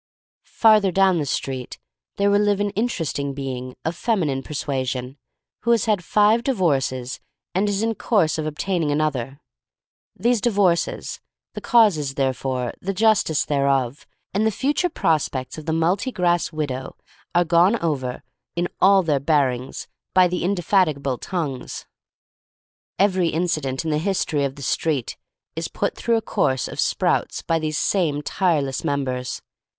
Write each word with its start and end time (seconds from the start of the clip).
Farther 0.49 0.91
down 0.91 1.19
the 1.19 1.27
street 1.27 1.77
there 2.17 2.31
will 2.31 2.39
live 2.41 2.59
an 2.59 2.71
interesting 2.71 3.35
being 3.35 3.75
of 3.85 3.95
femi 3.95 4.25
nine 4.25 4.41
persuasion 4.41 5.19
who 5.59 5.69
has 5.69 5.85
had 5.85 6.03
five 6.03 6.41
divorces 6.41 7.19
and 7.53 7.69
is 7.69 7.83
in 7.83 7.93
course 7.93 8.39
of 8.39 8.47
obtaining 8.47 8.89
another. 8.89 9.39
These 10.17 10.41
divorces, 10.41 11.19
the 11.53 11.61
causes 11.61 12.15
therefor, 12.15 12.73
the 12.81 12.95
justice 12.95 13.45
thereof, 13.45 14.07
and 14.33 14.43
the 14.43 14.49
future 14.49 14.89
prospects 14.89 15.59
of 15.59 15.67
the 15.67 15.71
multi 15.71 16.11
grass 16.11 16.51
widow, 16.51 16.95
are 17.35 17.45
gone 17.45 17.79
over, 17.79 18.23
in 18.55 18.69
all 18.79 19.03
their 19.03 19.19
bear 19.19 19.51
ings, 19.51 19.87
by 20.15 20.27
the 20.27 20.43
indefatigable 20.43 21.19
tongues. 21.19 21.85
THE 22.97 23.03
STORY 23.03 23.05
OF 23.05 23.05
MARY 23.05 23.05
MAC 23.05 23.05
LANE 23.05 23.05
IIQ 23.05 23.05
Every 23.05 23.37
incident 23.45 23.85
in 23.85 23.91
the 23.91 23.97
history 23.99 24.43
of 24.45 24.55
the 24.55 24.63
street 24.63 25.15
is 25.55 25.67
put 25.67 25.95
through 25.95 26.17
a 26.17 26.23
course 26.23 26.67
of 26.67 26.79
sprouts 26.79 27.43
by 27.43 27.59
these 27.59 27.77
same 27.77 28.23
tireless 28.23 28.83
mem 28.83 29.05
bers. 29.05 29.43